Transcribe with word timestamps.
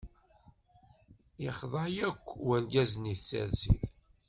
Yexḍa 1.43 1.83
akk 2.07 2.25
wergaz-nni 2.45 3.13
i 3.13 3.15
tsertit. 3.17 3.81